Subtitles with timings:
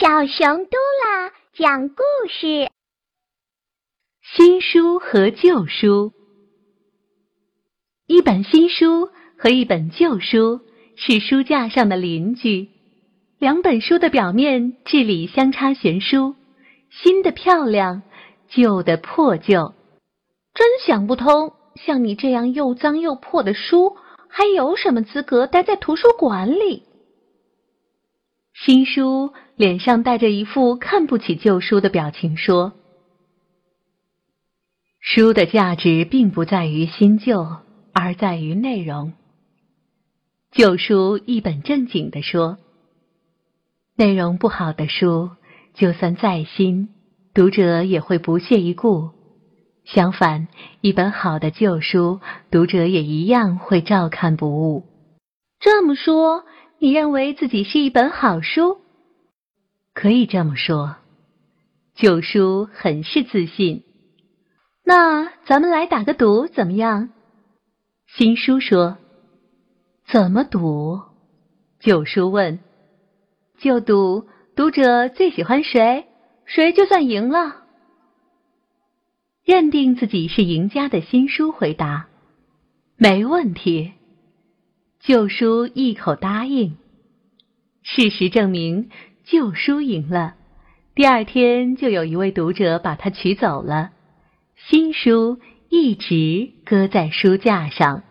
[0.00, 2.70] 小熊嘟啦讲故事：
[4.22, 6.14] 新书和旧书。
[8.06, 10.60] 一本新书和一本旧书
[10.96, 12.70] 是书架上的邻居，
[13.38, 16.34] 两本书的表面至理相差悬殊，
[16.88, 18.00] 新的漂亮，
[18.48, 19.74] 旧的破旧。
[20.54, 23.98] 真想不通，像你这样又脏又破的书，
[24.30, 26.84] 还有什么资格待在图书馆里？
[28.62, 32.74] 新书脸上带着一副看不起旧书的表情，说
[35.00, 37.46] ：“书的价值并不在于新旧，
[37.94, 39.14] 而在于内容。”
[40.52, 42.58] 旧书一本正经地说
[43.96, 45.30] ：“内容不好的书，
[45.72, 46.90] 就算再新，
[47.32, 49.12] 读者也会不屑一顾；
[49.86, 50.48] 相反，
[50.82, 52.20] 一本好的旧书，
[52.50, 54.84] 读者也一样会照看不误。”
[55.60, 56.44] 这么说。
[56.82, 58.78] 你认为自己是一本好书，
[59.92, 60.96] 可以这么说。
[61.94, 63.84] 旧书很是自信。
[64.82, 67.10] 那咱们来打个赌，怎么样？
[68.06, 68.96] 新书说
[70.08, 71.02] ：“怎么赌？”
[71.80, 72.60] 旧书问
[73.60, 74.26] ：“就赌
[74.56, 76.06] 读者最喜欢谁，
[76.46, 77.56] 谁就算赢了。”
[79.44, 82.08] 认定自己是赢家的新书回答
[82.96, 83.92] ：“没问题。”
[85.02, 86.76] 旧书一口答应。
[87.82, 88.90] 事实证明，
[89.24, 90.34] 旧书赢了。
[90.94, 93.92] 第二天，就有一位读者把它取走了。
[94.56, 98.02] 新书一直搁在书架上。